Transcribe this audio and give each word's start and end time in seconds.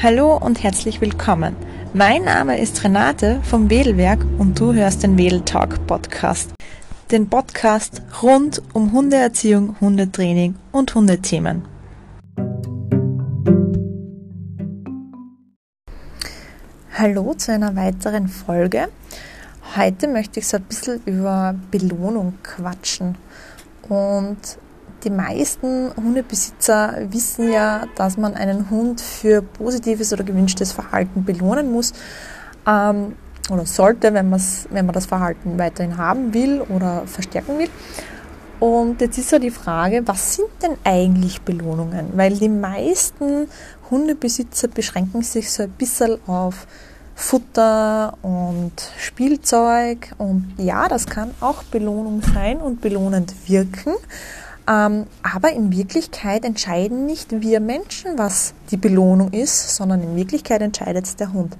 Hallo 0.00 0.36
und 0.36 0.62
herzlich 0.62 1.00
willkommen. 1.00 1.54
Mein 1.92 2.24
Name 2.24 2.60
ist 2.60 2.82
Renate 2.82 3.40
vom 3.42 3.70
Wedelwerk 3.70 4.24
und 4.38 4.58
du 4.58 4.72
hörst 4.72 5.02
den 5.02 5.16
Wedel 5.18 5.42
Talk 5.42 5.86
Podcast. 5.86 6.50
Den 7.12 7.28
Podcast 7.28 8.02
rund 8.22 8.62
um 8.72 8.92
Hundeerziehung, 8.92 9.76
Hundetraining 9.80 10.56
und 10.72 10.92
Hundethemen. 10.94 11.62
Hallo 16.98 17.34
zu 17.34 17.52
einer 17.52 17.76
weiteren 17.76 18.26
Folge. 18.26 18.88
Heute 19.76 20.08
möchte 20.08 20.40
ich 20.40 20.48
so 20.48 20.56
ein 20.56 20.64
bisschen 20.64 21.00
über 21.04 21.54
Belohnung 21.70 22.34
quatschen. 22.42 23.16
Und 23.88 24.58
die 25.04 25.10
meisten 25.10 25.90
Hundebesitzer 25.96 26.96
wissen 27.10 27.52
ja, 27.52 27.86
dass 27.96 28.16
man 28.16 28.34
einen 28.34 28.70
Hund 28.70 29.00
für 29.00 29.42
positives 29.42 30.12
oder 30.12 30.24
gewünschtes 30.24 30.72
Verhalten 30.72 31.24
belohnen 31.24 31.70
muss 31.72 31.92
ähm, 32.66 33.14
oder 33.50 33.66
sollte, 33.66 34.14
wenn, 34.14 34.30
wenn 34.30 34.86
man 34.86 34.92
das 34.92 35.06
Verhalten 35.06 35.58
weiterhin 35.58 35.96
haben 35.96 36.32
will 36.32 36.60
oder 36.60 37.02
verstärken 37.06 37.58
will. 37.58 37.70
Und 38.60 39.00
jetzt 39.00 39.18
ist 39.18 39.30
so 39.30 39.40
die 39.40 39.50
Frage, 39.50 40.02
was 40.06 40.36
sind 40.36 40.48
denn 40.62 40.76
eigentlich 40.84 41.40
Belohnungen? 41.40 42.10
Weil 42.14 42.34
die 42.34 42.48
meisten 42.48 43.48
Hundebesitzer 43.90 44.68
beschränken 44.68 45.22
sich 45.22 45.50
so 45.50 45.64
ein 45.64 45.70
bisschen 45.70 46.18
auf 46.28 46.68
Futter 47.16 48.16
und 48.22 48.72
Spielzeug. 48.98 50.14
Und 50.18 50.54
ja, 50.58 50.88
das 50.88 51.06
kann 51.06 51.32
auch 51.40 51.64
Belohnung 51.64 52.22
sein 52.34 52.58
und 52.58 52.80
belohnend 52.80 53.34
wirken. 53.48 53.94
Ähm, 54.68 55.06
aber 55.22 55.52
in 55.52 55.72
Wirklichkeit 55.72 56.44
entscheiden 56.44 57.06
nicht 57.06 57.42
wir 57.42 57.60
Menschen, 57.60 58.16
was 58.18 58.54
die 58.70 58.76
Belohnung 58.76 59.32
ist, 59.32 59.76
sondern 59.76 60.02
in 60.02 60.16
Wirklichkeit 60.16 60.62
entscheidet 60.62 61.18
der 61.18 61.32
Hund. 61.32 61.56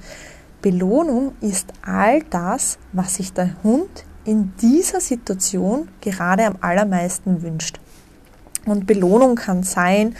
Belohnung 0.60 1.34
ist 1.40 1.72
all 1.82 2.22
das, 2.30 2.78
was 2.92 3.16
sich 3.16 3.32
der 3.32 3.50
Hund 3.64 4.04
in 4.24 4.52
dieser 4.62 5.00
Situation 5.00 5.88
gerade 6.00 6.46
am 6.46 6.56
allermeisten 6.60 7.42
wünscht. 7.42 7.80
Und 8.64 8.86
Belohnung 8.86 9.34
kann 9.34 9.64
sein, 9.64 10.14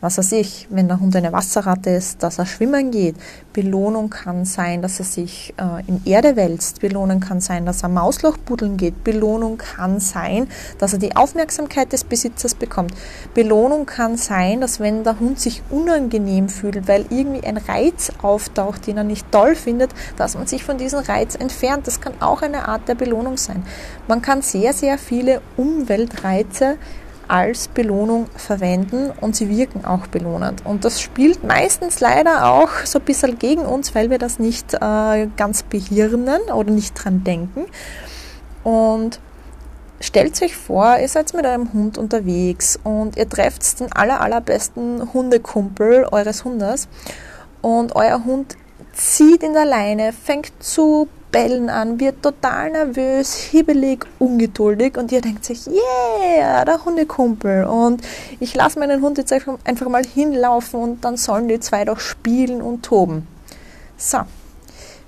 was 0.00 0.16
weiß 0.16 0.32
ich, 0.32 0.66
wenn 0.70 0.88
der 0.88 0.98
Hund 0.98 1.14
eine 1.14 1.32
Wasserratte 1.32 1.90
ist, 1.90 2.22
dass 2.22 2.38
er 2.38 2.46
schwimmen 2.46 2.90
geht. 2.90 3.16
Belohnung 3.52 4.08
kann 4.08 4.44
sein, 4.44 4.80
dass 4.80 4.98
er 4.98 5.04
sich 5.04 5.52
äh, 5.58 5.86
in 5.86 6.00
Erde 6.04 6.36
wälzt. 6.36 6.80
Belohnung 6.80 7.20
kann 7.20 7.40
sein, 7.40 7.66
dass 7.66 7.82
er 7.82 7.90
Mausloch 7.90 8.38
buddeln 8.38 8.76
geht. 8.76 9.04
Belohnung 9.04 9.58
kann 9.58 10.00
sein, 10.00 10.48
dass 10.78 10.94
er 10.94 10.98
die 10.98 11.16
Aufmerksamkeit 11.16 11.92
des 11.92 12.04
Besitzers 12.04 12.54
bekommt. 12.54 12.94
Belohnung 13.34 13.84
kann 13.84 14.16
sein, 14.16 14.60
dass 14.60 14.80
wenn 14.80 15.04
der 15.04 15.20
Hund 15.20 15.38
sich 15.38 15.62
unangenehm 15.68 16.48
fühlt, 16.48 16.88
weil 16.88 17.04
irgendwie 17.10 17.46
ein 17.46 17.58
Reiz 17.58 18.10
auftaucht, 18.22 18.86
den 18.86 18.96
er 18.96 19.04
nicht 19.04 19.30
toll 19.30 19.54
findet, 19.54 19.90
dass 20.16 20.34
man 20.34 20.46
sich 20.46 20.64
von 20.64 20.78
diesem 20.78 21.00
Reiz 21.00 21.34
entfernt. 21.34 21.86
Das 21.86 22.00
kann 22.00 22.14
auch 22.20 22.40
eine 22.40 22.68
Art 22.68 22.88
der 22.88 22.94
Belohnung 22.94 23.36
sein. 23.36 23.64
Man 24.08 24.22
kann 24.22 24.40
sehr, 24.40 24.72
sehr 24.72 24.96
viele 24.96 25.42
Umweltreize 25.56 26.76
als 27.30 27.68
Belohnung 27.68 28.26
verwenden 28.34 29.12
und 29.20 29.36
sie 29.36 29.48
wirken 29.48 29.84
auch 29.84 30.08
belohnend. 30.08 30.66
Und 30.66 30.84
das 30.84 31.00
spielt 31.00 31.44
meistens 31.44 32.00
leider 32.00 32.50
auch 32.50 32.70
so 32.84 32.98
ein 32.98 33.04
bisschen 33.04 33.38
gegen 33.38 33.62
uns, 33.62 33.94
weil 33.94 34.10
wir 34.10 34.18
das 34.18 34.38
nicht 34.38 34.74
äh, 34.74 35.28
ganz 35.36 35.62
behirnen 35.62 36.40
oder 36.52 36.70
nicht 36.72 36.94
dran 36.94 37.22
denken. 37.22 37.66
Und 38.64 39.20
stellt 40.00 40.42
euch 40.42 40.56
vor, 40.56 40.98
ihr 40.98 41.08
seid 41.08 41.32
mit 41.34 41.46
einem 41.46 41.72
Hund 41.72 41.98
unterwegs 41.98 42.78
und 42.82 43.16
ihr 43.16 43.28
trefft 43.28 43.78
den 43.78 43.92
aller, 43.92 44.20
allerbesten 44.20 45.12
Hundekumpel 45.12 46.06
eures 46.10 46.44
Hundes 46.44 46.88
und 47.62 47.94
euer 47.94 48.24
Hund 48.24 48.56
zieht 48.92 49.42
in 49.42 49.52
der 49.52 49.66
Leine, 49.66 50.12
fängt 50.12 50.52
zu 50.58 51.08
Bellen 51.32 51.68
an, 51.70 52.00
wird 52.00 52.22
total 52.22 52.70
nervös, 52.70 53.34
hibbelig, 53.34 54.06
ungeduldig 54.18 54.96
und 54.96 55.12
ihr 55.12 55.20
denkt 55.20 55.44
sich, 55.44 55.66
yeah, 55.66 56.64
der 56.64 56.84
Hundekumpel 56.84 57.64
und 57.64 58.02
ich 58.40 58.54
lasse 58.54 58.78
meinen 58.78 59.02
Hund 59.02 59.18
jetzt 59.18 59.32
einfach 59.32 59.88
mal 59.88 60.04
hinlaufen 60.04 60.80
und 60.80 61.04
dann 61.04 61.16
sollen 61.16 61.48
die 61.48 61.60
zwei 61.60 61.84
doch 61.84 62.00
spielen 62.00 62.60
und 62.60 62.82
toben. 62.84 63.26
So, 63.96 64.18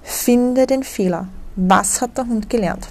finde 0.02 0.66
den 0.66 0.82
Fehler. 0.82 1.28
Was 1.56 2.00
hat 2.00 2.16
der 2.16 2.26
Hund 2.26 2.48
gelernt? 2.48 2.88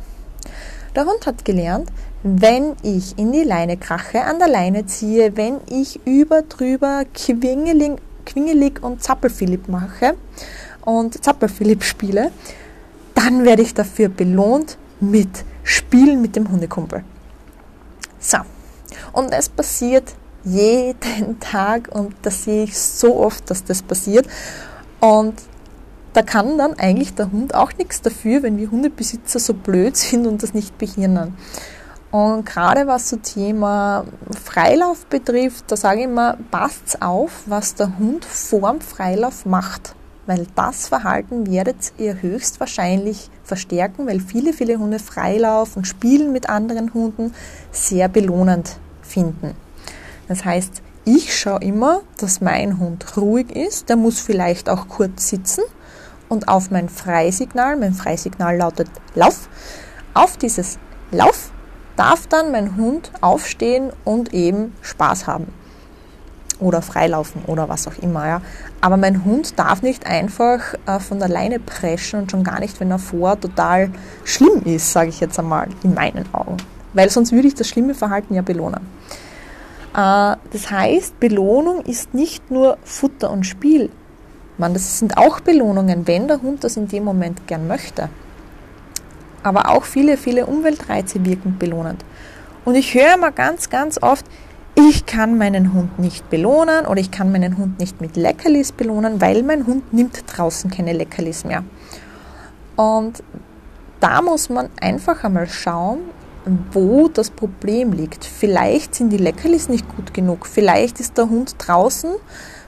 Der 0.96 1.06
Hund 1.06 1.26
hat 1.26 1.46
gelernt, 1.46 1.90
wenn 2.24 2.76
ich 2.84 3.18
in 3.18 3.32
die 3.32 3.44
Leine 3.44 3.78
krache, 3.78 4.24
an 4.24 4.40
der 4.40 4.48
Leine 4.48 4.86
ziehe, 4.86 5.36
wenn 5.38 5.60
ich 5.70 6.06
über 6.06 6.44
drüber 6.44 7.06
quingelig, 7.14 8.84
und 8.84 9.02
Zappelphilipp 9.02 9.68
mache 9.68 10.16
und 10.86 11.24
Zappelphilipp 11.24 11.84
spiele, 11.84 12.32
dann 13.16 13.46
werde 13.46 13.62
ich 13.62 13.74
dafür 13.74 14.10
belohnt 14.10 14.78
mit 15.00 15.46
Spielen 15.64 16.22
mit 16.22 16.36
dem 16.36 16.52
Hundekumpel. 16.52 17.04
So, 18.20 18.38
und 19.14 19.32
es 19.32 19.50
passiert 19.50 20.14
jeden 20.44 21.40
Tag 21.40 21.90
und 21.92 22.16
das 22.22 22.44
sehe 22.44 22.64
ich 22.64 22.78
so 22.80 23.18
oft, 23.18 23.50
dass 23.50 23.64
das 23.64 23.82
passiert. 23.82 24.28
Und 25.00 25.36
da 26.14 26.22
kann 26.22 26.58
dann 26.58 26.74
eigentlich 26.74 27.16
der 27.16 27.32
Hund 27.32 27.56
auch 27.56 27.72
nichts 27.78 28.02
dafür, 28.02 28.44
wenn 28.44 28.58
wir 28.58 28.70
Hundebesitzer 28.70 29.40
so 29.40 29.54
blöd 29.54 29.96
sind 29.96 30.28
und 30.28 30.44
das 30.44 30.54
nicht 30.54 30.78
behirnen. 30.78 31.36
Und 32.12 32.46
gerade 32.46 32.88
was 32.88 33.10
so 33.10 33.16
Thema 33.16 34.06
Freilauf 34.44 35.06
betrifft, 35.06 35.66
da 35.72 35.78
sage 35.78 36.00
ich 36.00 36.06
immer, 36.06 36.38
passt 36.52 37.02
auf, 37.02 37.44
was 37.46 37.76
der 37.76 37.98
Hund 37.98 38.26
vorm 38.26 38.82
Freilauf 38.82 39.46
macht 39.46 39.96
weil 40.26 40.48
das 40.56 40.88
Verhalten 40.88 41.50
werdet 41.52 41.94
ihr 41.98 42.22
höchstwahrscheinlich 42.22 43.30
verstärken, 43.44 44.08
weil 44.08 44.20
viele, 44.20 44.54
viele 44.54 44.78
Hunde 44.78 45.00
Freilauf 45.00 45.76
und 45.76 45.88
Spielen 45.88 46.32
mit 46.32 46.50
anderen 46.50 46.94
Hunden 46.94 47.34
sehr 47.72 48.08
belohnend 48.08 48.78
finden. 49.02 49.56
Das 50.28 50.46
heißt, 50.46 50.82
ich 51.04 51.36
schaue 51.38 51.62
immer, 51.62 52.02
dass 52.18 52.42
mein 52.42 52.80
Hund 52.80 53.18
ruhig 53.18 53.56
ist, 53.56 53.90
der 53.90 53.96
muss 53.96 54.20
vielleicht 54.20 54.70
auch 54.70 54.88
kurz 54.88 55.30
sitzen 55.30 55.64
und 56.30 56.48
auf 56.48 56.70
mein 56.70 56.90
Freisignal, 56.90 57.76
mein 57.76 57.94
Freisignal 57.94 58.58
lautet 58.58 58.88
Lauf, 59.16 59.50
auf 60.14 60.38
dieses 60.38 60.78
Lauf 61.12 61.52
darf 61.96 62.28
dann 62.28 62.52
mein 62.52 62.78
Hund 62.78 63.12
aufstehen 63.22 63.92
und 64.06 64.34
eben 64.34 64.74
Spaß 64.82 65.28
haben 65.28 65.48
oder 66.62 66.82
freilaufen 66.82 67.42
oder 67.48 67.68
was 67.68 67.88
auch 67.88 67.98
immer. 68.02 68.28
Ja. 68.28 68.42
Aber 68.80 68.96
mein 68.96 69.26
Hund 69.26 69.60
darf 69.60 69.82
nicht 69.82 70.06
einfach 70.06 70.76
äh, 70.86 71.00
von 71.00 71.20
der 71.20 71.28
Leine 71.28 71.60
preschen 71.60 72.22
und 72.22 72.32
schon 72.32 72.44
gar 72.44 72.60
nicht, 72.60 72.80
wenn 72.80 72.92
er 72.92 73.00
vor 73.00 73.40
total 73.40 73.90
schlimm 74.24 74.62
ist, 74.64 74.94
sage 74.94 75.10
ich 75.10 75.20
jetzt 75.20 75.38
einmal, 75.40 75.68
in 75.84 75.94
meinen 75.94 76.26
Augen. 76.34 76.58
Weil 76.94 77.10
sonst 77.10 77.32
würde 77.32 77.48
ich 77.48 77.56
das 77.56 77.68
schlimme 77.68 77.94
Verhalten 77.94 78.34
ja 78.36 78.42
belohnen. 78.42 78.82
Äh, 79.94 80.36
das 80.52 80.72
heißt, 80.72 81.20
Belohnung 81.20 81.82
ist 81.82 82.14
nicht 82.14 82.50
nur 82.52 82.78
Futter 82.84 83.32
und 83.32 83.46
Spiel. 83.46 83.90
Man, 84.58 84.74
das 84.74 85.00
sind 85.00 85.18
auch 85.18 85.40
Belohnungen, 85.40 86.08
wenn 86.08 86.28
der 86.28 86.42
Hund 86.42 86.64
das 86.64 86.78
in 86.78 86.88
dem 86.88 87.04
Moment 87.04 87.48
gern 87.48 87.68
möchte. 87.68 88.10
Aber 89.44 89.70
auch 89.70 89.86
viele, 89.86 90.18
viele 90.18 90.46
Umweltreize 90.46 91.26
wirken 91.26 91.58
belohnend. 91.58 92.06
Und 92.64 92.76
ich 92.76 92.94
höre 92.94 93.18
mal 93.18 93.32
ganz, 93.32 93.70
ganz 93.72 94.02
oft, 94.02 94.26
ich 94.76 95.06
kann 95.06 95.38
meinen 95.38 95.74
Hund 95.74 96.00
nicht 96.00 96.30
belohnen 96.30 96.86
oder 96.86 97.00
ich 97.00 97.12
kann 97.12 97.32
meinen 97.32 97.58
Hund 97.58 97.80
nicht 97.80 98.02
mit 98.02 98.16
Leckerlis 98.16 98.72
belohnen, 98.72 99.22
weil 99.22 99.44
mein 99.44 99.68
Hund 99.68 99.94
nimmt 99.94 100.24
draußen 100.28 100.72
keine 100.72 100.94
Leckerlis 100.94 101.44
mehr. 101.44 101.64
Und 102.76 103.24
da 104.00 104.22
muss 104.22 104.50
man 104.50 104.70
einfach 104.80 105.24
einmal 105.24 105.48
schauen, 105.48 106.00
wo 106.72 107.08
das 107.08 107.30
Problem 107.30 107.94
liegt. 107.94 108.26
Vielleicht 108.26 108.96
sind 108.96 109.12
die 109.12 109.18
Leckerlis 109.18 109.70
nicht 109.70 109.88
gut 109.96 110.14
genug. 110.14 110.48
Vielleicht 110.48 111.00
ist 111.00 111.18
der 111.18 111.30
Hund 111.30 111.56
draußen 111.58 112.12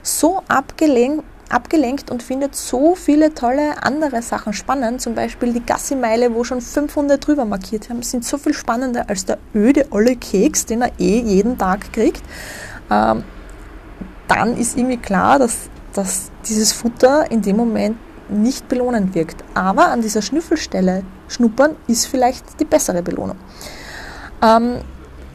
so 0.02 0.42
abgelenkt, 0.48 1.24
abgelenkt 1.50 2.10
und 2.10 2.22
findet 2.22 2.54
so 2.54 2.94
viele 2.94 3.34
tolle 3.34 3.82
andere 3.82 4.22
Sachen 4.22 4.52
spannend. 4.52 5.00
Zum 5.00 5.14
Beispiel 5.14 5.52
die 5.52 5.64
Gassimeile, 5.64 6.34
wo 6.34 6.44
schon 6.44 6.60
500 6.60 7.26
drüber 7.26 7.44
markiert 7.44 7.90
haben, 7.90 8.02
sind 8.02 8.24
so 8.24 8.38
viel 8.38 8.54
spannender 8.54 9.08
als 9.08 9.24
der 9.24 9.38
öde 9.54 9.86
olle 9.90 10.16
Keks, 10.16 10.66
den 10.66 10.82
er 10.82 10.92
eh 10.98 11.20
jeden 11.20 11.58
Tag 11.58 11.92
kriegt. 11.92 12.22
Ähm, 12.90 13.24
dann 14.28 14.56
ist 14.56 14.76
irgendwie 14.76 14.96
klar, 14.96 15.38
dass, 15.38 15.68
dass 15.92 16.30
dieses 16.48 16.72
Futter 16.72 17.30
in 17.30 17.42
dem 17.42 17.56
Moment 17.56 17.96
nicht 18.28 18.68
belohnend 18.68 19.14
wirkt. 19.14 19.44
Aber 19.54 19.88
an 19.88 20.02
dieser 20.02 20.22
Schnüffelstelle 20.22 21.02
schnuppern 21.28 21.76
ist 21.86 22.06
vielleicht 22.06 22.58
die 22.60 22.64
bessere 22.64 23.02
Belohnung. 23.02 23.36
Ähm, 24.42 24.78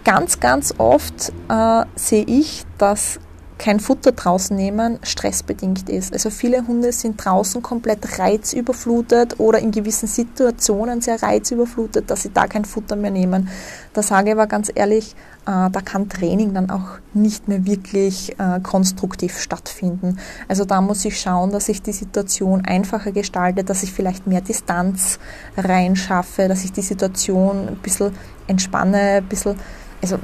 ganz, 0.04 0.40
ganz 0.40 0.74
oft 0.78 1.32
äh, 1.50 1.86
sehe 1.96 2.24
ich, 2.26 2.64
dass 2.78 3.20
kein 3.60 3.80
Futter 3.82 4.14
draußen 4.14 4.56
nehmen 4.56 5.00
stressbedingt 5.04 5.90
ist. 5.90 6.14
Also 6.14 6.30
viele 6.30 6.66
Hunde 6.66 6.92
sind 6.94 7.24
draußen 7.24 7.62
komplett 7.62 8.18
reizüberflutet 8.18 9.40
oder 9.40 9.60
in 9.60 9.72
gewissen 9.72 10.08
Situationen 10.08 11.02
sehr 11.02 11.22
reizüberflutet, 11.22 12.10
dass 12.10 12.24
sie 12.24 12.32
da 12.34 12.48
kein 12.48 12.66
Futter 12.66 12.96
mehr 12.96 13.12
nehmen. 13.12 13.50
Da 13.94 14.02
sage 14.02 14.30
ich 14.30 14.34
aber 14.34 14.48
ganz 14.48 14.72
ehrlich, 14.74 15.14
äh, 15.46 15.70
da 15.70 15.82
kann 15.84 16.08
Training 16.08 16.54
dann 16.54 16.70
auch 16.70 17.00
nicht 17.14 17.50
mehr 17.50 17.66
wirklich 17.66 18.40
äh, 18.40 18.62
konstruktiv 18.62 19.38
stattfinden. 19.38 20.20
Also 20.48 20.64
da 20.64 20.80
muss 20.80 21.04
ich 21.04 21.20
schauen, 21.20 21.52
dass 21.52 21.68
ich 21.68 21.82
die 21.82 21.92
Situation 21.92 22.64
einfacher 22.64 23.12
gestalte, 23.12 23.66
dass 23.66 23.84
ich 23.84 23.92
vielleicht 23.92 24.26
mehr 24.26 24.42
Distanz 24.42 25.20
reinschaffe, 25.58 26.48
dass 26.48 26.64
ich 26.64 26.72
die 26.72 26.82
Situation 26.82 27.68
ein 27.68 27.78
bisschen 27.78 28.14
entspanne, 28.48 29.18
ein 29.18 29.26
bisschen 29.26 29.56
also 30.02 30.18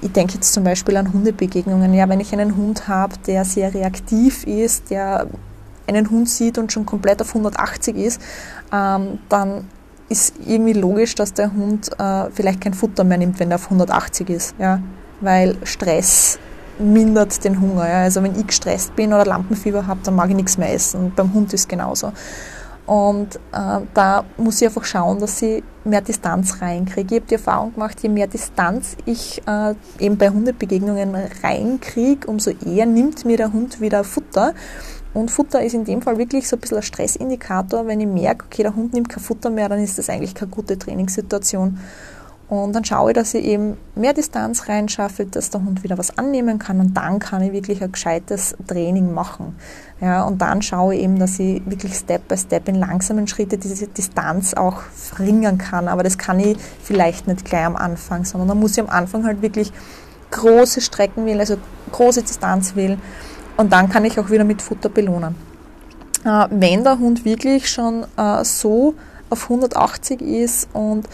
ich 0.00 0.12
denke 0.12 0.34
jetzt 0.34 0.52
zum 0.52 0.64
Beispiel 0.64 0.96
an 0.96 1.12
Hundebegegnungen. 1.12 1.92
Ja, 1.94 2.08
wenn 2.08 2.20
ich 2.20 2.32
einen 2.32 2.56
Hund 2.56 2.88
habe, 2.88 3.14
der 3.26 3.44
sehr 3.44 3.74
reaktiv 3.74 4.46
ist, 4.46 4.90
der 4.90 5.26
einen 5.86 6.10
Hund 6.10 6.28
sieht 6.28 6.58
und 6.58 6.72
schon 6.72 6.86
komplett 6.86 7.20
auf 7.20 7.28
180 7.28 7.96
ist, 7.96 8.20
ähm, 8.72 9.18
dann 9.28 9.64
ist 10.08 10.34
irgendwie 10.46 10.72
logisch, 10.72 11.14
dass 11.14 11.34
der 11.34 11.52
Hund 11.52 11.90
äh, 11.98 12.30
vielleicht 12.32 12.60
kein 12.60 12.74
Futter 12.74 13.04
mehr 13.04 13.18
nimmt, 13.18 13.38
wenn 13.40 13.50
er 13.50 13.56
auf 13.56 13.64
180 13.64 14.30
ist. 14.30 14.54
Ja? 14.58 14.80
Weil 15.20 15.56
Stress 15.64 16.38
mindert 16.78 17.42
den 17.44 17.60
Hunger. 17.60 17.88
Ja? 17.88 18.02
Also 18.02 18.22
wenn 18.22 18.38
ich 18.38 18.46
gestresst 18.46 18.94
bin 18.96 19.12
oder 19.12 19.26
Lampenfieber 19.26 19.86
habe, 19.86 20.00
dann 20.04 20.14
mag 20.14 20.30
ich 20.30 20.36
nichts 20.36 20.56
mehr 20.56 20.72
essen. 20.72 21.00
Und 21.00 21.16
beim 21.16 21.32
Hund 21.34 21.52
ist 21.52 21.62
es 21.62 21.68
genauso. 21.68 22.12
Und 22.88 23.36
äh, 23.52 23.80
da 23.92 24.24
muss 24.38 24.62
ich 24.62 24.66
einfach 24.66 24.84
schauen, 24.84 25.20
dass 25.20 25.42
ich 25.42 25.62
mehr 25.84 26.00
Distanz 26.00 26.62
reinkriege. 26.62 27.16
Ich 27.16 27.20
habe 27.20 27.28
die 27.28 27.34
Erfahrung 27.34 27.74
gemacht, 27.74 27.98
je 28.00 28.08
mehr 28.08 28.26
Distanz 28.26 28.96
ich 29.04 29.42
äh, 29.46 29.74
eben 29.98 30.16
bei 30.16 30.30
Hundebegegnungen 30.30 31.14
reinkriege, 31.42 32.26
umso 32.26 32.50
eher 32.50 32.86
nimmt 32.86 33.26
mir 33.26 33.36
der 33.36 33.52
Hund 33.52 33.82
wieder 33.82 34.04
Futter. 34.04 34.54
Und 35.12 35.30
Futter 35.30 35.62
ist 35.62 35.74
in 35.74 35.84
dem 35.84 36.00
Fall 36.00 36.16
wirklich 36.16 36.48
so 36.48 36.56
ein 36.56 36.60
bisschen 36.60 36.78
ein 36.78 36.82
Stressindikator. 36.82 37.86
Wenn 37.86 38.00
ich 38.00 38.06
merke, 38.06 38.46
okay, 38.46 38.62
der 38.62 38.74
Hund 38.74 38.94
nimmt 38.94 39.10
kein 39.10 39.22
Futter 39.22 39.50
mehr, 39.50 39.68
dann 39.68 39.82
ist 39.82 39.98
das 39.98 40.08
eigentlich 40.08 40.34
keine 40.34 40.50
gute 40.50 40.78
Trainingssituation. 40.78 41.78
Und 42.48 42.72
dann 42.74 42.84
schaue 42.84 43.10
ich, 43.10 43.14
dass 43.14 43.34
ich 43.34 43.44
eben 43.44 43.76
mehr 43.94 44.14
Distanz 44.14 44.68
reinschaffe, 44.68 45.26
dass 45.26 45.50
der 45.50 45.62
Hund 45.62 45.82
wieder 45.82 45.98
was 45.98 46.16
annehmen 46.16 46.58
kann 46.58 46.80
und 46.80 46.94
dann 46.94 47.18
kann 47.18 47.42
ich 47.42 47.52
wirklich 47.52 47.82
ein 47.82 47.92
gescheites 47.92 48.56
Training 48.66 49.12
machen. 49.12 49.54
Ja, 50.00 50.22
und 50.22 50.40
dann 50.40 50.62
schaue 50.62 50.94
ich 50.94 51.02
eben, 51.02 51.18
dass 51.18 51.38
ich 51.38 51.60
wirklich 51.66 51.94
Step 51.94 52.26
by 52.26 52.38
Step 52.38 52.68
in 52.68 52.76
langsamen 52.76 53.26
Schritten 53.26 53.60
diese 53.60 53.86
Distanz 53.88 54.54
auch 54.54 54.80
verringern 54.80 55.58
kann. 55.58 55.88
Aber 55.88 56.02
das 56.02 56.16
kann 56.16 56.40
ich 56.40 56.56
vielleicht 56.82 57.26
nicht 57.26 57.44
gleich 57.44 57.66
am 57.66 57.76
Anfang, 57.76 58.24
sondern 58.24 58.48
da 58.48 58.54
muss 58.54 58.72
ich 58.72 58.80
am 58.80 58.88
Anfang 58.88 59.26
halt 59.26 59.42
wirklich 59.42 59.72
große 60.30 60.80
Strecken 60.80 61.26
wählen, 61.26 61.40
also 61.40 61.56
große 61.92 62.22
Distanz 62.22 62.76
wählen 62.76 63.00
und 63.58 63.72
dann 63.72 63.88
kann 63.88 64.04
ich 64.04 64.18
auch 64.18 64.30
wieder 64.30 64.44
mit 64.44 64.62
Futter 64.62 64.88
belohnen. 64.88 65.34
Äh, 66.24 66.46
wenn 66.50 66.84
der 66.84 66.98
Hund 66.98 67.24
wirklich 67.24 67.68
schon 67.68 68.06
äh, 68.16 68.44
so 68.44 68.94
auf 69.30 69.44
180 69.44 70.22
ist 70.22 70.68
und 70.72 71.08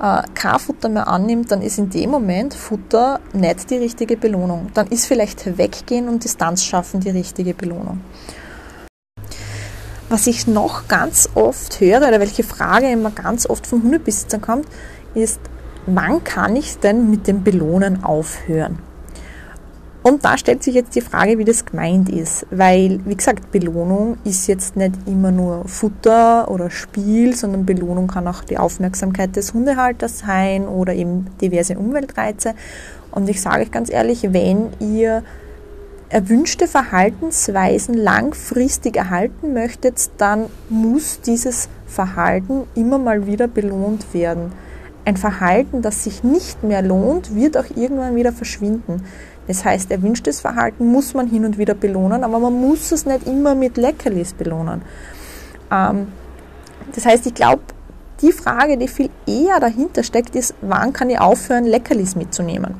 äh, 0.00 0.22
kein 0.34 0.58
Futter 0.58 0.88
mehr 0.88 1.08
annimmt, 1.08 1.50
dann 1.50 1.62
ist 1.62 1.78
in 1.78 1.90
dem 1.90 2.10
Moment 2.10 2.54
Futter 2.54 3.20
nicht 3.32 3.70
die 3.70 3.76
richtige 3.76 4.16
Belohnung. 4.16 4.70
Dann 4.74 4.88
ist 4.88 5.06
vielleicht 5.06 5.58
Weggehen 5.58 6.08
und 6.08 6.24
Distanz 6.24 6.64
schaffen 6.64 7.00
die 7.00 7.10
richtige 7.10 7.54
Belohnung. 7.54 8.00
Was 10.08 10.26
ich 10.26 10.46
noch 10.46 10.86
ganz 10.86 11.28
oft 11.34 11.80
höre 11.80 12.06
oder 12.06 12.20
welche 12.20 12.44
Frage 12.44 12.90
immer 12.90 13.10
ganz 13.10 13.48
oft 13.48 13.66
von 13.66 13.82
Hundebesitzern 13.82 14.40
kommt, 14.40 14.66
ist, 15.14 15.40
wann 15.86 16.22
kann 16.22 16.54
ich 16.54 16.78
denn 16.78 17.10
mit 17.10 17.26
dem 17.26 17.42
Belohnen 17.42 18.04
aufhören? 18.04 18.78
Und 20.06 20.24
da 20.24 20.38
stellt 20.38 20.62
sich 20.62 20.76
jetzt 20.76 20.94
die 20.94 21.00
Frage, 21.00 21.36
wie 21.36 21.44
das 21.44 21.66
gemeint 21.66 22.08
ist, 22.08 22.46
weil, 22.52 23.00
wie 23.06 23.16
gesagt, 23.16 23.50
Belohnung 23.50 24.18
ist 24.22 24.46
jetzt 24.46 24.76
nicht 24.76 24.94
immer 25.04 25.32
nur 25.32 25.66
Futter 25.66 26.48
oder 26.48 26.70
Spiel, 26.70 27.34
sondern 27.34 27.66
Belohnung 27.66 28.06
kann 28.06 28.28
auch 28.28 28.44
die 28.44 28.56
Aufmerksamkeit 28.56 29.34
des 29.34 29.52
Hundehalters 29.52 30.20
sein 30.20 30.68
oder 30.68 30.94
eben 30.94 31.26
diverse 31.40 31.76
Umweltreize. 31.76 32.54
Und 33.10 33.28
ich 33.28 33.42
sage 33.42 33.62
euch 33.62 33.72
ganz 33.72 33.90
ehrlich, 33.90 34.32
wenn 34.32 34.68
ihr 34.78 35.24
erwünschte 36.08 36.68
Verhaltensweisen 36.68 37.94
langfristig 37.94 38.96
erhalten 38.96 39.54
möchtet, 39.54 40.10
dann 40.18 40.46
muss 40.68 41.20
dieses 41.20 41.68
Verhalten 41.88 42.62
immer 42.76 42.98
mal 42.98 43.26
wieder 43.26 43.48
belohnt 43.48 44.14
werden. 44.14 44.52
Ein 45.04 45.16
Verhalten, 45.16 45.82
das 45.82 46.04
sich 46.04 46.22
nicht 46.22 46.62
mehr 46.62 46.82
lohnt, 46.82 47.34
wird 47.34 47.56
auch 47.56 47.76
irgendwann 47.76 48.14
wieder 48.14 48.32
verschwinden. 48.32 49.02
Das 49.46 49.64
heißt, 49.64 49.90
erwünschtes 49.90 50.40
Verhalten 50.40 50.90
muss 50.90 51.14
man 51.14 51.28
hin 51.28 51.44
und 51.44 51.58
wieder 51.58 51.74
belohnen, 51.74 52.24
aber 52.24 52.38
man 52.38 52.52
muss 52.52 52.92
es 52.92 53.06
nicht 53.06 53.26
immer 53.26 53.54
mit 53.54 53.76
Leckerlis 53.76 54.32
belohnen. 54.32 54.82
Ähm, 55.70 56.08
das 56.94 57.06
heißt, 57.06 57.26
ich 57.26 57.34
glaube, 57.34 57.62
die 58.22 58.32
Frage, 58.32 58.78
die 58.78 58.88
viel 58.88 59.10
eher 59.26 59.60
dahinter 59.60 60.02
steckt, 60.02 60.34
ist, 60.34 60.54
wann 60.62 60.92
kann 60.92 61.10
ich 61.10 61.20
aufhören, 61.20 61.64
Leckerlis 61.64 62.16
mitzunehmen? 62.16 62.74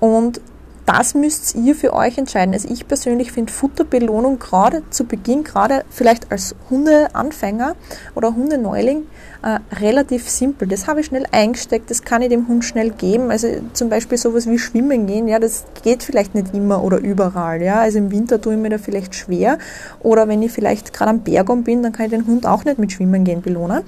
Und 0.00 0.40
das 0.86 1.14
müsst 1.14 1.54
ihr 1.54 1.74
für 1.74 1.92
euch 1.92 2.18
entscheiden. 2.18 2.54
Also 2.54 2.68
ich 2.68 2.88
persönlich 2.88 3.32
finde 3.32 3.52
Futterbelohnung 3.52 4.38
gerade 4.38 4.82
zu 4.90 5.04
Beginn, 5.04 5.44
gerade 5.44 5.84
vielleicht 5.90 6.32
als 6.32 6.54
Hundeanfänger 6.70 7.76
oder 8.14 8.34
Hundeneuling, 8.34 9.04
äh, 9.42 9.58
relativ 9.76 10.28
simpel. 10.28 10.68
Das 10.68 10.86
habe 10.86 11.00
ich 11.00 11.06
schnell 11.06 11.26
eingesteckt, 11.30 11.90
das 11.90 12.02
kann 12.02 12.22
ich 12.22 12.28
dem 12.28 12.48
Hund 12.48 12.64
schnell 12.64 12.90
geben. 12.90 13.30
Also 13.30 13.48
zum 13.72 13.88
Beispiel 13.88 14.18
sowas 14.18 14.48
wie 14.48 14.58
Schwimmen 14.58 15.06
gehen, 15.06 15.28
ja, 15.28 15.38
das 15.38 15.64
geht 15.82 16.02
vielleicht 16.02 16.34
nicht 16.34 16.54
immer 16.54 16.82
oder 16.82 16.98
überall. 16.98 17.62
Ja. 17.62 17.80
Also 17.80 17.98
im 17.98 18.10
Winter 18.10 18.40
tue 18.40 18.54
ich 18.54 18.60
mir 18.60 18.70
da 18.70 18.78
vielleicht 18.78 19.14
schwer. 19.14 19.58
Oder 20.00 20.28
wenn 20.28 20.42
ich 20.42 20.52
vielleicht 20.52 20.92
gerade 20.92 21.10
am 21.10 21.20
Bergum 21.20 21.64
bin, 21.64 21.82
dann 21.82 21.92
kann 21.92 22.06
ich 22.06 22.12
den 22.12 22.26
Hund 22.26 22.46
auch 22.46 22.64
nicht 22.64 22.78
mit 22.78 22.92
Schwimmen 22.92 23.24
gehen 23.24 23.42
belohnen. 23.42 23.82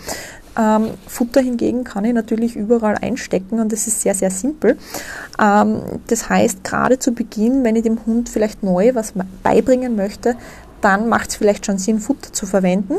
Ähm, 0.57 0.91
Futter 1.07 1.41
hingegen 1.41 1.85
kann 1.85 2.05
ich 2.05 2.13
natürlich 2.13 2.55
überall 2.57 2.97
einstecken 3.01 3.61
und 3.61 3.73
das 3.73 3.87
ist 3.87 4.03
sehr, 4.03 4.15
sehr 4.15 4.31
simpel. 4.31 4.79
Ähm, 5.41 5.81
das 6.07 6.29
heißt, 6.29 6.63
gerade 6.65 6.99
zu 6.99 7.13
Beginn, 7.13 7.65
wenn 7.65 7.77
ich 7.77 7.83
dem 7.83 8.05
Hund 8.07 8.29
vielleicht 8.29 8.63
neu 8.63 8.95
was 8.95 9.15
beibringen 9.43 9.97
möchte, 9.97 10.37
dann 10.81 11.09
macht 11.09 11.31
es 11.31 11.37
vielleicht 11.37 11.67
schon 11.67 11.79
Sinn, 11.79 11.99
Futter 11.99 12.33
zu 12.33 12.47
verwenden. 12.47 12.95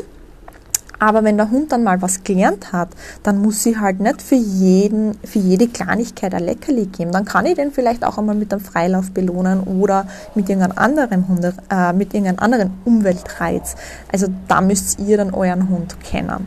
Aber 0.98 1.24
wenn 1.24 1.36
der 1.36 1.50
Hund 1.50 1.72
dann 1.72 1.84
mal 1.84 2.00
was 2.00 2.24
gelernt 2.24 2.72
hat, 2.72 2.88
dann 3.22 3.38
muss 3.38 3.64
ich 3.66 3.78
halt 3.78 4.00
nicht 4.00 4.22
für 4.22 4.34
jeden, 4.34 5.16
für 5.24 5.38
jede 5.38 5.68
Kleinigkeit 5.68 6.34
ein 6.34 6.44
Leckerli 6.44 6.86
geben. 6.86 7.12
Dann 7.12 7.24
kann 7.24 7.44
ich 7.46 7.54
den 7.54 7.70
vielleicht 7.70 8.04
auch 8.04 8.16
einmal 8.16 8.34
mit 8.34 8.52
einem 8.52 8.62
Freilauf 8.62 9.10
belohnen 9.10 9.60
oder 9.60 10.06
mit 10.34 10.48
irgendeinem 10.48 10.78
anderen 10.78 11.28
Hunde, 11.28 11.54
äh, 11.70 11.92
mit 11.92 12.14
irgendeinem 12.14 12.38
anderen 12.38 12.70
Umweltreiz. 12.84 13.76
Also 14.10 14.28
da 14.48 14.60
müsst 14.60 14.98
ihr 14.98 15.18
dann 15.18 15.34
euren 15.34 15.68
Hund 15.68 16.00
kennen. 16.02 16.46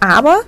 Aber 0.00 0.40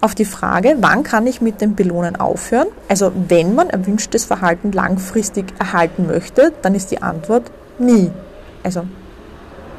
auf 0.00 0.14
die 0.14 0.24
Frage, 0.24 0.76
wann 0.80 1.02
kann 1.02 1.26
ich 1.26 1.40
mit 1.40 1.60
dem 1.60 1.74
Belohnen 1.74 2.16
aufhören? 2.16 2.68
Also 2.88 3.12
wenn 3.28 3.54
man 3.54 3.70
erwünschtes 3.70 4.24
Verhalten 4.24 4.70
langfristig 4.70 5.46
erhalten 5.58 6.06
möchte, 6.06 6.52
dann 6.62 6.74
ist 6.74 6.90
die 6.90 7.02
Antwort 7.02 7.50
nie. 7.78 8.10
Also 8.62 8.82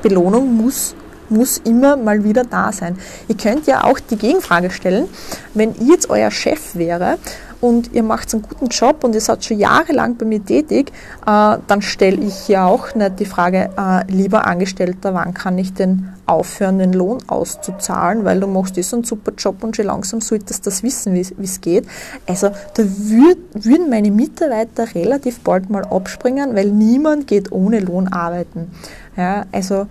Belohnung 0.02 0.56
muss, 0.58 0.96
muss 1.30 1.58
immer 1.60 1.96
mal 1.96 2.24
wieder 2.24 2.44
da 2.44 2.72
sein. 2.72 2.98
Ihr 3.28 3.38
könnt 3.38 3.68
ja 3.68 3.84
auch 3.84 4.00
die 4.00 4.18
Gegenfrage 4.18 4.72
stellen, 4.72 5.08
wenn 5.54 5.76
ihr 5.76 5.94
jetzt 5.94 6.10
euer 6.10 6.32
Chef 6.32 6.76
wäre 6.76 7.18
und 7.62 7.94
ihr 7.94 8.04
macht 8.04 8.34
einen 8.34 8.44
guten 8.44 8.68
Job 8.68 9.04
und 9.04 9.14
ihr 9.14 9.22
seid 9.22 9.44
schon 9.44 9.60
jahrelang 9.60 10.16
bei 10.16 10.26
mir 10.26 10.44
tätig, 10.44 10.92
äh, 11.26 11.58
dann 11.68 11.82
stelle 11.82 12.18
ich 12.18 12.48
ja 12.48 12.66
auch 12.66 12.96
nicht 12.96 13.20
die 13.20 13.26
Frage, 13.26 13.70
äh, 13.78 14.12
lieber 14.12 14.46
Angestellter, 14.46 15.14
wann 15.14 15.34
kann 15.34 15.58
ich 15.58 15.74
denn 15.74 16.10
aufhören, 16.26 16.80
den 16.80 16.94
Lohn 16.94 17.18
auszuzahlen, 17.28 18.24
weil 18.24 18.40
du 18.40 18.48
machst 18.48 18.82
so 18.82 18.96
einen 18.96 19.04
super 19.04 19.32
Job 19.38 19.64
und 19.64 19.76
schon 19.76 19.88
langsam 19.88 20.22
solltest 20.22 20.68
das 20.68 20.84
wissen, 20.84 21.14
wie 21.14 21.44
es 21.44 21.60
geht. 21.60 21.86
Also 22.28 22.50
da 22.50 22.84
würd, 22.84 23.38
würden 23.54 23.90
meine 23.90 24.12
Mitarbeiter 24.12 24.94
relativ 24.94 25.40
bald 25.42 25.70
mal 25.70 25.84
abspringen, 25.86 26.56
weil 26.56 26.72
niemand 26.72 27.28
geht 27.28 27.52
ohne 27.52 27.80
Lohn 27.80 28.08
arbeiten. 28.08 28.72
Ja, 29.18 29.46
also 29.52 29.88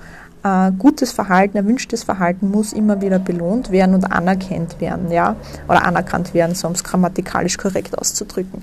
äh, 0.48 0.72
gutes 0.78 1.12
Verhalten, 1.12 1.56
erwünschtes 1.56 2.04
Verhalten 2.04 2.50
muss 2.50 2.72
immer 2.72 3.00
wieder 3.00 3.18
belohnt 3.18 3.70
werden 3.70 3.94
und 3.94 4.04
anerkannt 4.04 4.80
werden, 4.80 5.10
ja, 5.10 5.36
oder 5.68 5.84
anerkannt 5.84 6.34
werden, 6.34 6.54
so 6.54 6.66
um 6.66 6.74
es 6.74 6.84
grammatikalisch 6.84 7.58
korrekt 7.58 7.98
auszudrücken. 7.98 8.62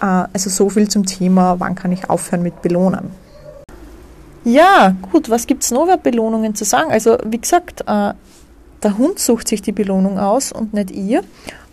Äh, 0.00 0.24
also 0.32 0.50
so 0.50 0.68
viel 0.68 0.88
zum 0.88 1.06
Thema, 1.06 1.58
wann 1.58 1.74
kann 1.74 1.92
ich 1.92 2.10
aufhören 2.10 2.42
mit 2.42 2.60
Belohnen. 2.62 3.10
Ja, 4.44 4.94
gut, 5.12 5.30
was 5.30 5.46
gibt 5.46 5.62
es 5.62 5.70
noch 5.70 5.84
über 5.84 5.96
Belohnungen 5.96 6.54
zu 6.54 6.64
sagen? 6.64 6.90
Also 6.90 7.16
wie 7.24 7.38
gesagt, 7.38 7.82
äh, 7.82 8.12
der 8.82 8.98
Hund 8.98 9.18
sucht 9.20 9.46
sich 9.48 9.62
die 9.62 9.72
Belohnung 9.72 10.18
aus 10.18 10.50
und 10.50 10.74
nicht 10.74 10.90
ihr. 10.90 11.22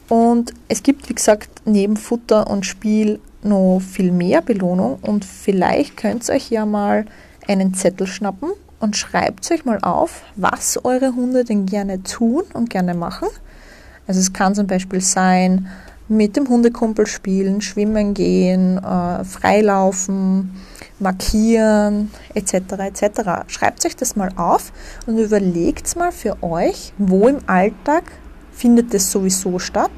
Und 0.08 0.54
es 0.68 0.84
gibt, 0.84 1.10
wie 1.10 1.16
gesagt, 1.16 1.50
neben 1.66 1.98
Futter 1.98 2.50
und 2.50 2.66
Spiel 2.66 3.20
noch 3.42 3.80
viel 3.80 4.12
mehr 4.12 4.42
Belohnung 4.42 5.00
und 5.02 5.24
vielleicht 5.24 5.98
könnt 5.98 6.28
ihr 6.28 6.36
euch 6.36 6.50
ja 6.50 6.66
mal 6.66 7.06
einen 7.48 7.74
Zettel 7.74 8.06
schnappen 8.06 8.50
und 8.80 8.96
schreibt 8.96 9.50
euch 9.52 9.66
mal 9.66 9.80
auf, 9.82 10.24
was 10.36 10.84
eure 10.84 11.16
Hunde 11.16 11.44
denn 11.44 11.66
gerne 11.66 12.02
tun 12.04 12.44
und 12.54 12.70
gerne 12.70 12.94
machen. 12.94 13.28
Also 14.08 14.20
es 14.20 14.34
kann 14.34 14.56
zum 14.56 14.68
Beispiel 14.68 15.02
sein, 15.02 15.70
mit 16.08 16.36
dem 16.36 16.50
Hundekumpel 16.50 17.06
spielen, 17.06 17.62
schwimmen 17.62 18.16
gehen, 18.16 18.80
äh, 18.80 19.24
freilaufen, 19.24 20.56
markieren 20.98 22.12
etc. 22.34 22.54
etc. 22.80 23.22
Schreibt 23.48 23.86
euch 23.86 23.96
das 23.96 24.16
mal 24.16 24.32
auf 24.36 24.74
und 25.06 25.20
überlegt 25.20 25.96
mal 25.96 26.12
für 26.12 26.42
euch, 26.42 26.94
wo 26.98 27.28
im 27.28 27.38
Alltag 27.46 28.04
findet 28.52 28.94
das 28.94 29.12
sowieso 29.12 29.60
statt, 29.60 29.92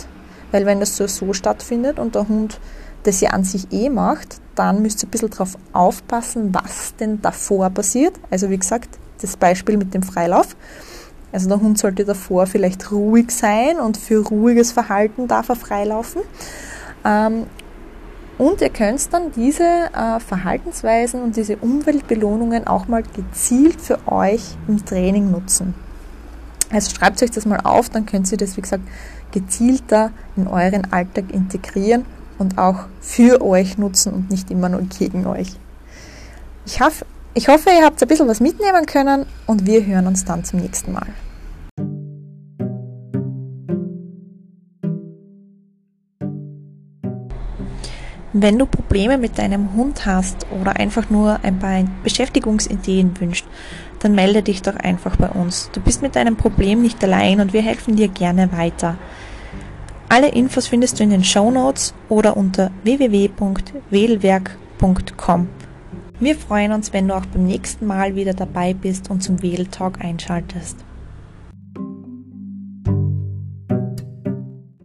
weil 0.51 0.65
wenn 0.65 0.81
das 0.81 0.97
sowieso 0.97 1.33
stattfindet 1.33 1.97
und 1.97 2.15
der 2.15 2.27
Hund 2.27 2.59
das 3.03 3.21
ja 3.21 3.31
an 3.31 3.43
sich 3.43 3.71
eh 3.71 3.89
macht, 3.89 4.39
dann 4.55 4.81
müsst 4.81 5.03
ihr 5.03 5.07
ein 5.07 5.11
bisschen 5.11 5.29
darauf 5.29 5.57
aufpassen, 5.73 6.53
was 6.53 6.95
denn 6.95 7.21
davor 7.21 7.69
passiert. 7.69 8.19
Also 8.29 8.49
wie 8.49 8.57
gesagt, 8.57 8.89
das 9.21 9.37
Beispiel 9.37 9.77
mit 9.77 9.93
dem 9.93 10.03
Freilauf. 10.03 10.55
Also 11.31 11.47
der 11.47 11.61
Hund 11.61 11.77
sollte 11.77 12.03
davor 12.03 12.45
vielleicht 12.45 12.91
ruhig 12.91 13.31
sein 13.31 13.79
und 13.79 13.97
für 13.97 14.25
ruhiges 14.25 14.71
Verhalten 14.71 15.27
darf 15.27 15.49
er 15.49 15.55
freilaufen. 15.55 16.21
Ähm, 17.05 17.45
und 18.37 18.59
ihr 18.59 18.69
könnt 18.69 19.13
dann 19.13 19.31
diese 19.31 19.63
äh, 19.63 20.19
Verhaltensweisen 20.19 21.21
und 21.21 21.35
diese 21.35 21.57
Umweltbelohnungen 21.57 22.67
auch 22.67 22.87
mal 22.87 23.03
gezielt 23.03 23.79
für 23.79 23.99
euch 24.07 24.57
im 24.67 24.83
Training 24.83 25.31
nutzen. 25.31 25.73
Also 26.71 26.93
schreibt 26.95 27.21
euch 27.21 27.31
das 27.31 27.45
mal 27.45 27.59
auf, 27.63 27.89
dann 27.89 28.05
könnt 28.05 28.31
ihr 28.31 28.37
das, 28.37 28.57
wie 28.57 28.61
gesagt, 28.61 28.83
gezielter 29.31 30.11
in 30.35 30.47
euren 30.47 30.91
Alltag 30.91 31.31
integrieren 31.31 32.05
und 32.41 32.57
auch 32.57 32.87
für 32.99 33.41
euch 33.41 33.77
nutzen 33.77 34.13
und 34.13 34.31
nicht 34.31 34.51
immer 34.51 34.67
nur 34.67 34.81
gegen 34.81 35.25
euch. 35.27 35.47
Ich, 36.65 36.81
hoffe, 36.81 37.05
ich 37.33 37.47
hoffe, 37.47 37.69
ihr 37.69 37.85
habt 37.85 38.01
ein 38.01 38.07
bisschen 38.07 38.27
was 38.27 38.41
mitnehmen 38.41 38.85
können 38.85 39.25
und 39.45 39.65
wir 39.65 39.85
hören 39.85 40.07
uns 40.07 40.25
dann 40.25 40.43
zum 40.43 40.59
nächsten 40.59 40.91
Mal. 40.91 41.07
Wenn 48.33 48.57
du 48.57 48.65
Probleme 48.65 49.17
mit 49.17 49.37
deinem 49.37 49.73
Hund 49.75 50.05
hast 50.05 50.47
oder 50.59 50.77
einfach 50.77 51.09
nur 51.09 51.39
ein 51.43 51.59
paar 51.59 51.83
Beschäftigungsideen 52.03 53.19
wünscht, 53.19 53.45
dann 53.99 54.15
melde 54.15 54.41
dich 54.41 54.61
doch 54.61 54.77
einfach 54.77 55.17
bei 55.17 55.29
uns. 55.29 55.69
Du 55.73 55.81
bist 55.81 56.01
mit 56.01 56.15
deinem 56.15 56.37
Problem 56.37 56.81
nicht 56.81 57.03
allein 57.03 57.39
und 57.39 57.53
wir 57.53 57.61
helfen 57.61 57.97
dir 57.97 58.07
gerne 58.07 58.51
weiter. 58.51 58.97
Alle 60.11 60.27
Infos 60.27 60.67
findest 60.67 60.99
du 60.99 61.03
in 61.03 61.09
den 61.11 61.23
Show 61.23 61.51
Notes 61.51 61.93
oder 62.09 62.35
unter 62.35 62.69
www.wedelwerk.com. 62.83 65.47
Wir 66.19 66.35
freuen 66.35 66.73
uns, 66.73 66.91
wenn 66.91 67.07
du 67.07 67.15
auch 67.15 67.25
beim 67.27 67.45
nächsten 67.45 67.87
Mal 67.87 68.13
wieder 68.13 68.33
dabei 68.33 68.73
bist 68.73 69.09
und 69.09 69.23
zum 69.23 69.41
Wedeltalk 69.41 70.03
einschaltest. 70.03 70.75